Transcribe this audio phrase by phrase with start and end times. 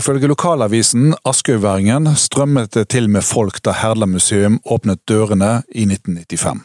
[0.00, 6.62] Ifølge lokalavisen Askøyværingen strømmet det til med folk da Herdla museum åpnet dørene i 1995.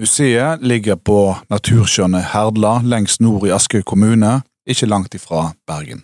[0.00, 1.18] Museet ligger på
[1.52, 6.02] naturskjønne Herdla lengst nord i Askøy kommune, ikke langt ifra Bergen.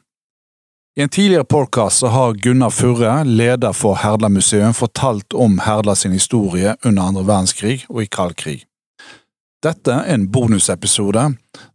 [0.97, 6.15] I en tidligere podkast har Gunnar Furre, leder for Herdla museum, fortalt om Herdla sin
[6.15, 8.63] historie under andre verdenskrig og i kald krig.
[9.67, 11.27] Dette er en bonusepisode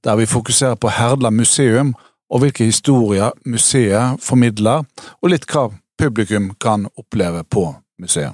[0.03, 1.95] der vi fokuserer på Herdla museum
[2.29, 4.85] og hvilke historier museet formidler,
[5.21, 7.67] og litt hva publikum kan oppleve på
[8.01, 8.33] museet.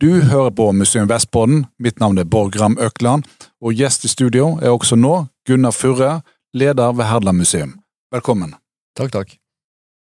[0.00, 3.24] Du hører på Museum Vestpodden, mitt navn er Borg Ram Økland,
[3.64, 6.20] og gjest i studio er også nå Gunnar Furre,
[6.52, 7.78] leder ved Herdla museum.
[8.12, 8.52] Velkommen.
[8.96, 9.32] Takk, takk.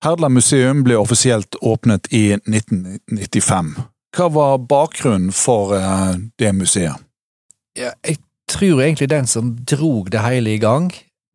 [0.04, 3.72] Herdla museum ble offisielt åpnet i 1995.
[4.16, 7.00] Hva var bakgrunnen for eh, det museet?
[7.80, 8.20] Ja, jeg
[8.52, 10.92] tror egentlig den som drog det hele i gang,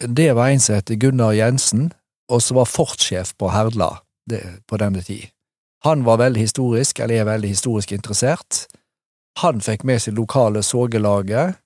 [0.06, 1.90] det var en som het Gunnar Jensen,
[2.30, 3.98] og som var fortsjef på Herdla
[4.30, 5.28] det, på denne tid.
[5.84, 8.66] Han var veldig historisk, eller er veldig historisk interessert.
[9.40, 11.56] Han fikk med seg lokale sågelaget,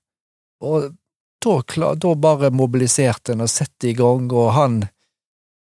[0.63, 0.93] og
[1.45, 4.77] da, da bare mobiliserte en og sette i gang, og han,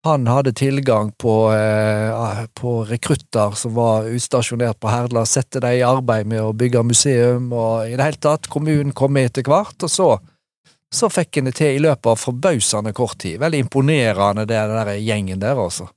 [0.04, 5.86] han hadde tilgang på, eh, på rekrutter som var utstasjonert på Herdla, sette dem i
[5.86, 9.78] arbeid med å bygge museum, og i det hele tatt, kommunen kom med etter hvert,
[9.80, 10.10] og så
[10.94, 13.38] så fikk en det til i løpet av forbausende kort tid.
[13.40, 15.88] Veldig imponerende, det der gjengen der, altså.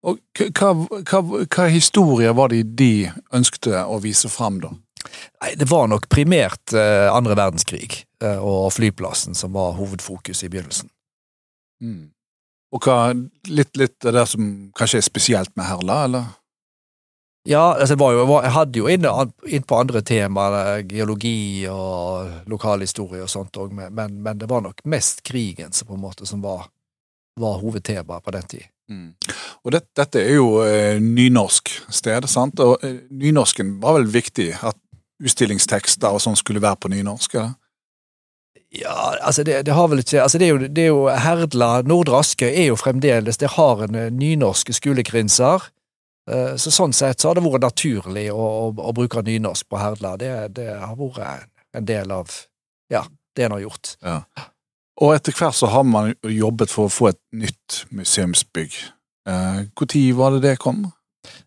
[0.00, 0.20] Og
[0.56, 0.70] hva,
[1.04, 4.72] hva, hva historier var det de ønskte å vise fram, da?
[5.42, 10.50] Nei, Det var nok primært eh, andre verdenskrig eh, og flyplassen som var hovedfokus i
[10.52, 10.88] begynnelsen.
[11.84, 12.10] Mm.
[12.70, 13.12] Og hva,
[13.48, 16.28] litt, litt det der som kanskje er spesielt med Herla, eller?
[17.48, 19.06] Ja, altså jo, jeg hadde jo inn,
[19.48, 24.82] inn, på andre temaer, geologi og lokalhistorie og sånt òg, men, men, det var nok
[24.84, 26.66] mest krigen som på en måte som var,
[27.40, 28.68] var hovedtemaet på den tid.
[28.90, 29.08] Mm.
[29.64, 32.60] Og det, dette er jo eh, nynorsk sted, sant?
[32.60, 34.50] Og eh, nynorsken var vel viktig?
[34.60, 34.76] At
[35.20, 37.38] utstillingstekster og sånn skulle være på nynorsk?
[37.38, 37.56] eller?
[38.70, 41.70] Ja, altså det, det, har vel ikke altså det er jo, det er jo Herdla,
[41.82, 45.70] Nordre Askøy er jo fremdeles Det har en eh, nynorske skolekrinser.
[46.30, 49.80] Eh, så sånn sett så har det vært naturlig å, å, å bruke nynorsk på
[49.80, 50.14] Herdla.
[50.20, 50.30] Det,
[50.60, 52.30] det, har vært en del av
[52.92, 53.04] ja,
[53.36, 53.94] det en har gjort.
[54.04, 54.22] Ja.
[55.00, 58.76] Og etter hvert så har man jobbet for å få et nytt museumsbygg.
[59.30, 60.84] Når eh, var det det kom?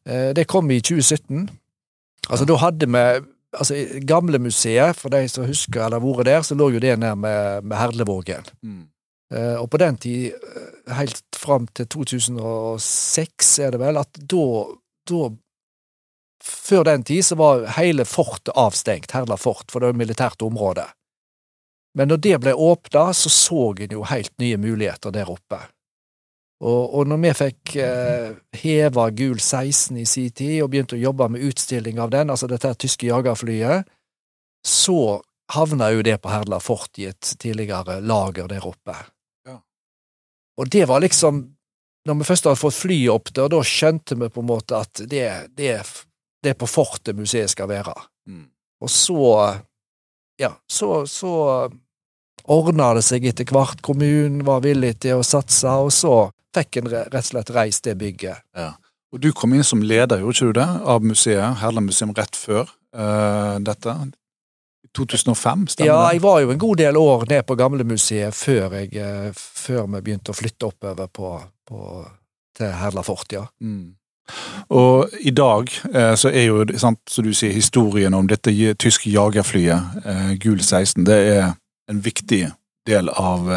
[0.07, 1.45] Eh, det kom i 2017.
[2.29, 2.49] Altså, ja.
[2.49, 3.03] da hadde vi
[3.59, 3.77] altså,
[4.07, 7.19] Gamle museet, for de som husker eller har vært der, så lå jo det ned
[7.19, 8.49] med, med Herlevågen.
[8.63, 8.81] Mm.
[9.33, 14.45] Eh, og på den tid, eh, helt fram til 2006 er det vel, at da,
[15.09, 15.31] da
[16.43, 20.83] Før den tid så var hele fortet avstengt, Herla fort, for det var militært område.
[21.95, 25.61] Men når det ble åpna, så så en jo helt nye muligheter der oppe.
[26.63, 31.03] Og, og når vi fikk eh, heva Gul 16 i sin tid og begynte å
[31.05, 33.87] jobbe med utstilling av den, altså dette tyske jagerflyet,
[34.67, 35.21] så
[35.55, 38.95] havna jo det på Herla fort i et tidligere lager der oppe.
[40.59, 41.49] Og det var liksom
[42.03, 45.05] Når vi først hadde fått flyet opp der, da skjønte vi på en måte at
[45.07, 45.77] det, det,
[46.43, 47.93] det er på fortet museet skal være.
[48.27, 48.49] Mm.
[48.83, 49.21] Og så
[50.41, 51.31] Ja, så, så
[52.43, 53.79] ordna det seg etter hvert.
[53.85, 57.95] Kommunen var villig til å satse, og så fikk en rett og slett reist det
[58.01, 58.43] bygget.
[58.57, 58.73] Ja.
[59.13, 62.35] Og du kom inn som leder, gjorde ikke du det, av museet, Herland museum, rett
[62.35, 62.65] før
[62.97, 63.93] uh, dette?
[64.97, 65.95] 2005, stemmer det?
[65.95, 69.87] Ja, jeg var jo en god del år ned på Gamlemuseet før, jeg, eh, før
[69.87, 71.33] vi begynte å flytte oppover på,
[71.67, 72.05] på,
[72.57, 73.45] til Herla fort, ja.
[73.61, 73.95] Mm.
[74.71, 79.11] Og i dag eh, så er jo, sant, som du sier, historien om dette tyske
[79.11, 81.45] jagerflyet, eh, Gul 16, det er
[81.91, 82.45] en viktig
[82.87, 83.47] del av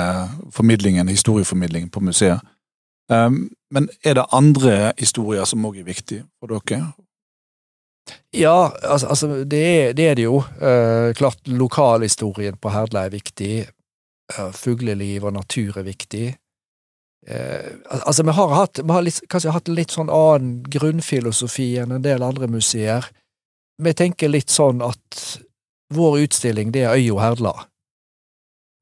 [0.55, 2.43] formidlingen, historieformidlingen på museet.
[3.11, 6.93] Um, men er det andre historier som òg er viktige for dere?
[8.31, 10.41] Ja, altså, altså det, er, det, er, det jo.
[10.61, 13.67] Uh, klart lokalhistorien på Herdla er viktig.
[14.37, 16.27] Uh, fugleliv og natur er viktig.
[17.27, 21.73] Uh, altså, vi har, hatt, vi har litt, kanskje hatt en litt sånn annen grunnfilosofi
[21.83, 23.09] enn en del andre museer.
[23.83, 25.23] Vi tenker litt sånn at
[25.95, 27.57] vår utstilling, det er øya Herdla.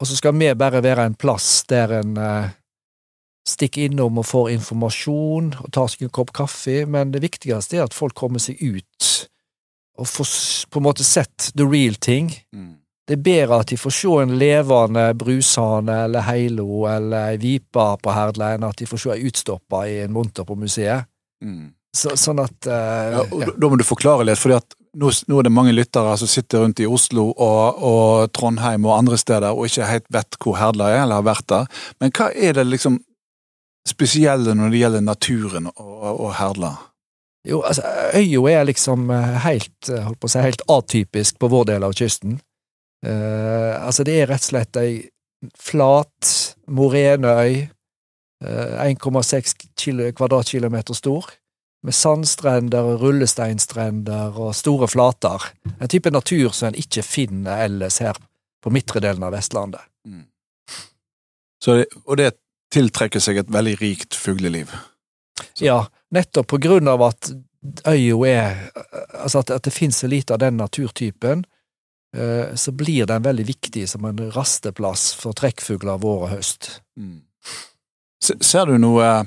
[0.02, 2.16] Og så skal vi bare være en plass der en
[3.48, 7.84] stikker innom og får informasjon og tar seg en kopp kaffe, men det viktigste er
[7.86, 9.10] at folk kommer seg ut
[10.00, 10.30] og får
[10.72, 12.32] på en måte sett the real thing.
[12.54, 12.72] Mm.
[13.04, 17.84] Det er bedre at de får se en levende brushane eller heilo eller ei vipe
[18.00, 21.06] på Herdla, enn at de får se ei utstoppa i en monter på museet.
[21.44, 21.68] Mm.
[21.94, 23.52] Så, sånn at uh, ja, ja.
[23.54, 26.64] Da må du forklare litt, fordi at nå, nå, er det mange lyttere som sitter
[26.64, 30.90] rundt i Oslo og, og, Trondheim og andre steder og ikke helt vet hvor Herdla
[30.90, 31.68] er, eller har vært der.
[32.02, 32.98] Men hva er det liksom
[33.88, 36.74] spesielle når det gjelder naturen og, og Herdla?
[37.44, 37.82] Jo, altså,
[38.16, 41.84] øya er liksom eh, helt, eh, holdt på å si, helt atypisk på vår del
[41.84, 42.38] av kysten.
[43.04, 44.92] Uh, altså, det er rett og slett ei
[45.60, 46.28] flat
[46.72, 47.66] moreneøy,
[48.46, 49.52] uh, 1,6
[50.16, 51.28] kvadratkilometer stor,
[51.84, 55.50] med sandstrender og rullesteinstrender og store flater.
[55.76, 58.16] En type natur som en ikke finner ellers her
[58.64, 59.84] på midtre delen av Vestlandet.
[60.08, 60.24] Mm.
[61.60, 62.30] Det, og det
[62.74, 64.72] tiltrekker seg et veldig rikt fugleliv?
[65.54, 65.64] Så.
[65.64, 65.80] Ja,
[66.14, 67.32] nettopp på grunn av at
[67.88, 68.56] øya er
[69.24, 71.44] Altså at, at det finnes så lite av den naturtypen,
[72.16, 76.68] eh, så blir den veldig viktig som en rasteplass for trekkfugler vår og høst.
[77.00, 77.22] Mm.
[78.20, 79.26] Ser du noe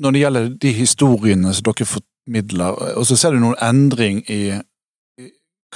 [0.00, 4.56] Når det gjelder de historiene som dere formidler, og så ser du noen endring i,
[5.20, 5.26] i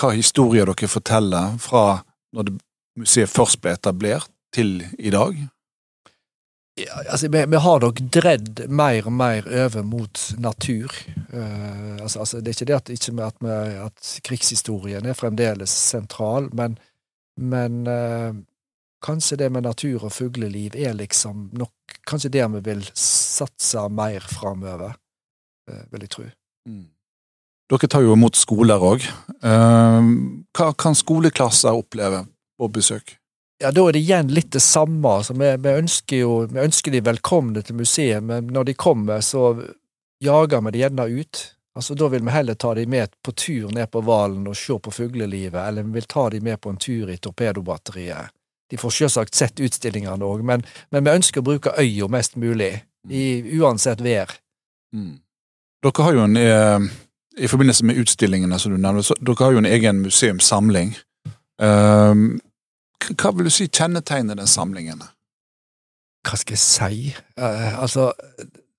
[0.00, 2.00] hva historier dere forteller fra
[2.32, 2.54] når det,
[2.96, 5.36] museet først ble etablert, til i dag?
[6.76, 10.90] Ja, altså, vi, vi, har nok dredd mer og mer over mot natur.
[11.30, 13.52] Uh, altså, altså, det er ikke det at, ikke at, vi,
[13.84, 16.74] at, krigshistorien er fremdeles sentral, men,
[17.38, 18.34] men uh,
[19.06, 21.72] kanskje det med natur og fugleliv er liksom nok
[22.04, 24.96] Kanskje det vi vil satse mer framover,
[25.70, 26.24] uh, vil jeg tro.
[26.68, 26.88] Mm.
[27.70, 29.06] Dere tar jo imot skoler òg.
[29.40, 32.26] hva kan skoleklasser oppleve
[32.60, 33.14] på besøk?
[33.64, 35.08] Ja, da er det igjen litt det samme.
[35.08, 39.24] Altså, vi, vi, ønsker jo vi ønsker de velkomne til museet, men når de kommer,
[39.24, 39.54] så
[40.20, 41.42] jager vi de gjerne ut.
[41.74, 44.76] Altså, Da vil vi heller ta de med på tur ned på Valen og se
[44.78, 48.36] på fuglelivet, eller vi vil ta de med på en tur i torpedobatteriet.
[48.70, 52.72] De får selvsagt sett utstillingene òg, men, men, vi ønsker å bruke øya mest mulig,
[53.08, 53.24] i
[53.58, 54.30] uansett vær.
[54.94, 55.18] Mm.
[55.84, 56.86] Dere har jo en, eh,
[57.36, 60.94] I forbindelse med utstillingene som du nevner, dere har jo en egen museumssamling.
[61.58, 62.40] Um,
[63.12, 65.02] hva vil du si kjennetegner den samlingen?
[66.24, 67.14] Hva skal jeg si?
[67.40, 68.12] Uh, altså,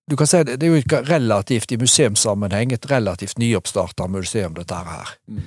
[0.10, 4.82] du kan si det, det er jo relativt, i museumssammenheng, et relativt nyoppstarta museum, dette
[4.88, 5.16] her.
[5.30, 5.44] Mm.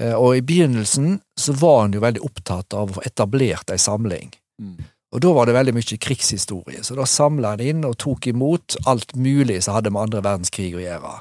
[0.00, 3.80] Uh, og i begynnelsen så var han jo veldig opptatt av å få etablert ei
[3.80, 4.32] samling.
[4.60, 4.76] Mm.
[5.10, 8.76] Og da var det veldig mye krigshistorie, så da samla han inn og tok imot
[8.90, 11.14] alt mulig som hadde med andre verdenskrig å gjøre.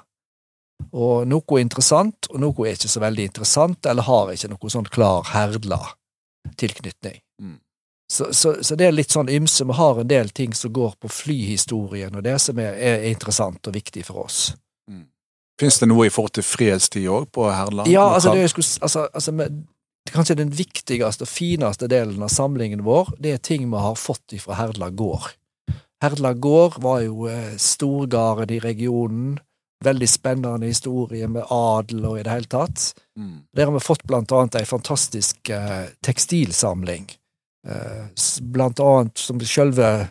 [0.95, 4.71] Og noe er interessant, og noe er ikke så veldig interessant, eller har ikke noe
[4.71, 5.81] sånn klar herdla
[6.57, 7.19] tilknytning.
[7.41, 7.57] Mm.
[8.11, 9.65] Så, så, så, det er litt sånn ymse.
[9.69, 13.69] Vi har en del ting som går på flyhistorien, og det som er, er interessant
[13.69, 14.39] og viktig for oss.
[14.89, 15.05] Mm.
[15.61, 17.91] Fins det noe i forhold til fredstid òg på Herland?
[17.91, 18.49] Ja, altså, det,
[18.81, 19.61] altså, altså med,
[20.09, 24.33] kanskje den viktigste og fineste delen av samlingen vår, det er ting vi har fått
[24.41, 25.35] fra Herdla gård.
[26.01, 29.37] Herdla gård var jo eh, storgården i regionen,
[29.85, 32.91] veldig spennende historie med adel og i det hele tatt.
[33.17, 33.47] Mm.
[33.55, 37.07] Der har vi fått blant annet ei fantastisk eh, tekstilsamling.
[37.67, 38.05] Eh,
[38.41, 40.09] blant annet som selve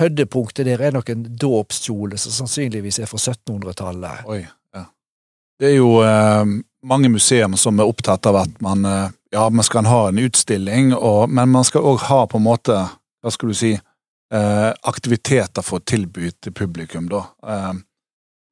[0.00, 4.24] høydepunktet der er nok en dåpskjole som sannsynligvis er fra 1700-tallet.
[4.28, 4.42] Oi,
[4.76, 4.84] ja.
[5.60, 6.44] Det er jo eh,
[6.88, 10.94] mange museum som er opptatt av at man eh, ja, man skal ha en utstilling,
[10.94, 12.76] og, men man skal òg ha på en måte,
[13.22, 17.28] hva skal du si, eh, aktiviteter for å tilby til publikum, da.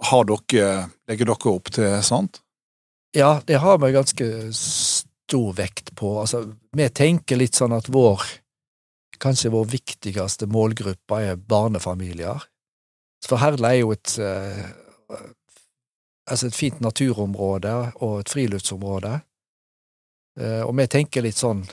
[0.06, 2.42] Har dere, legger dere opp til sånt?
[3.16, 6.12] Ja, det har vi ganske stor vekt på.
[6.20, 6.44] Altså,
[6.76, 8.22] vi tenker litt sånn at vår
[9.18, 12.44] Kanskje vår viktigste målgruppe er barnefamilier.
[13.26, 14.60] For Herla er jo et eh,
[16.30, 19.16] altså et fint naturområde og et friluftsområde.
[20.38, 21.64] Eh, og vi tenker litt sånn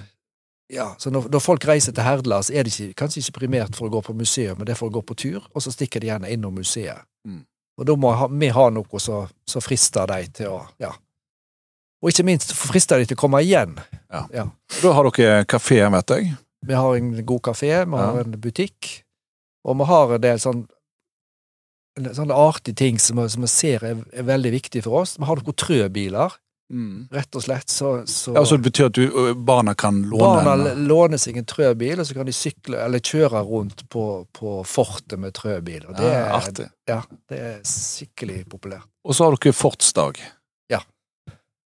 [0.73, 3.75] ja, så når, når, folk reiser til Herdla, så er det ikke, kanskje ikke primært
[3.77, 5.69] for å gå på museum, men det er for å gå på tur, og så
[5.69, 7.05] stikker de gjerne innom museet.
[7.27, 7.43] Mm.
[7.75, 10.93] Og da må vi ha noe som frister dem til å ja.
[12.03, 13.73] Og ikke minst frister de til å komme igjen.
[14.13, 14.25] Ja.
[14.29, 14.45] ja.
[14.83, 16.35] Da har dere kafé, vet jeg?
[16.65, 18.91] Vi har en god kafé, vi har en butikk,
[19.65, 20.65] og vi har en del sånn
[21.95, 25.15] sånne artige ting som, vi ser er, er, veldig viktig for oss.
[25.15, 26.35] Vi har noen trøbiler
[26.73, 27.07] Mm.
[27.11, 27.69] Rett og slett.
[27.69, 31.45] Så, så, ja, så det betyr at du, barna kan låne Barna låner seg en
[31.45, 35.85] trøbil, og så kan de sykle eller kjøre rundt på, på fortet med trøbil.
[35.89, 36.69] Og det, ja, artig.
[36.89, 38.89] Ja, det er skikkelig populært.
[39.05, 40.21] Og så har dere Fortsdag.
[40.73, 40.81] Ja.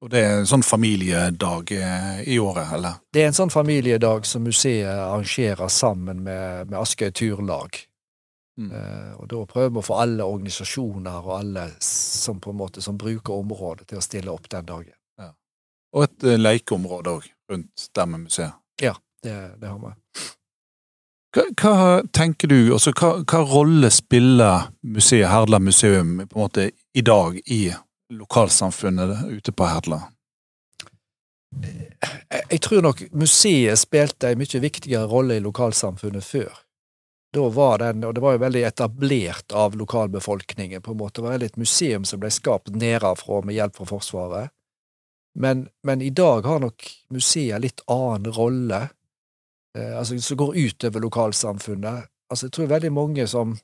[0.02, 3.00] Og det er en sånn familiedag i året, eller?
[3.14, 7.80] Det er en sånn familiedag som museet arrangerer sammen med, med Askøy Turlag.
[8.60, 8.68] Mm.
[8.70, 12.84] Uh, og da prøver vi å få alle organisasjoner og alle som på en måte
[12.84, 14.94] som bruker området, til å stille opp den dagen.
[15.20, 15.30] Ja.
[15.96, 18.58] Og et uh, lekeområde òg rundt der med museet.
[18.82, 18.94] Ja,
[19.24, 19.94] det, det har vi.
[21.32, 21.76] Hva, hva,
[22.12, 27.38] tenker du, altså hva, hva, rolle spiller museet Herdla museum på en måte i dag
[27.46, 27.62] i
[28.12, 30.02] lokalsamfunnet ute på Herdla?
[31.62, 36.52] Jeg, jeg tror nok museet spilte en mye viktigere rolle i lokalsamfunnet før.
[37.32, 41.20] Da var den, og det var jo veldig etablert av lokalbefolkningen, på en måte.
[41.20, 44.52] Det var et museum som ble skapt nedenfra med hjelp fra Forsvaret.
[45.34, 48.82] Men, men, i dag har nok museet litt annen rolle,
[49.78, 52.10] eh, altså som går utover lokalsamfunnet.
[52.28, 53.58] Altså, jeg tror veldig mange som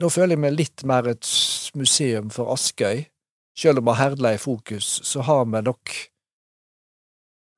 [0.00, 1.28] Nå føler jeg meg litt mer et
[1.76, 3.02] museum for Askøy.
[3.52, 5.92] Selv om vi har Herdla i fokus, så har vi nok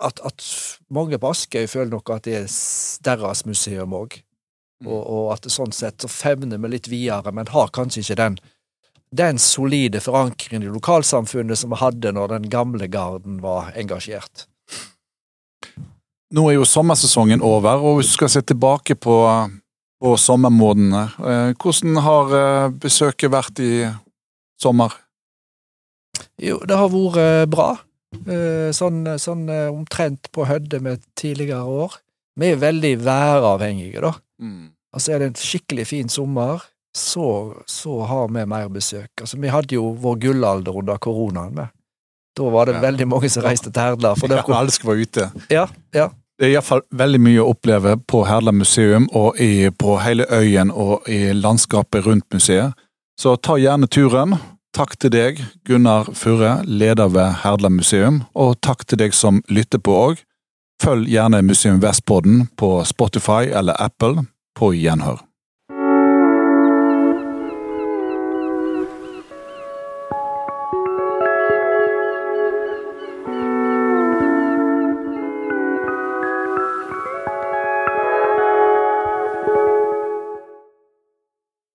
[0.02, 0.42] at, at
[0.90, 2.48] mange på Askøy føler nok at det er
[3.06, 4.18] deres museum òg.
[4.86, 8.40] Og, og, at sånn sett så fevner vi litt videre, men har kanskje ikke den
[9.12, 14.46] den solide forankringen i lokalsamfunnet som vi hadde når den gamle garden var engasjert.
[16.32, 19.16] Nå er jo sommersesongen over, og hvis du skal se tilbake på,
[20.00, 23.72] på sommermånedene, eh, hvordan har eh, besøket vært i
[24.60, 24.96] sommer?
[26.40, 27.72] Jo, det har vært eh, bra.
[28.76, 31.94] Sånn, sånn omtrent på høyde med tidligere år.
[32.36, 34.10] Vi er veldig væravhengige, da.
[34.42, 34.72] Mm.
[34.92, 36.64] Altså er det en skikkelig fin sommer,
[36.96, 39.10] så, så har vi mer besøk.
[39.20, 41.54] Altså, vi hadde jo vår gullalder under koronaen.
[41.54, 41.72] Med.
[42.36, 42.80] Da var det ja.
[42.80, 44.14] veldig mange som reiste til Herdla.
[44.18, 45.30] For ja, alle skulle være ute.
[45.50, 46.10] Ja, ja.
[46.38, 50.72] Det er iallfall veldig mye å oppleve på Herdla museum og i, på hele øyen
[50.72, 52.74] og i landskapet rundt museet.
[53.20, 54.34] Så ta gjerne turen.
[54.72, 59.82] Takk til deg, Gunnar Furre, leder ved Herdla museum, og takk til deg som lytter
[59.84, 60.22] på òg.
[60.82, 64.24] Følg gjerne Museum Vestpodden på Spotify eller Apple.
[64.54, 65.31] På gjenhør.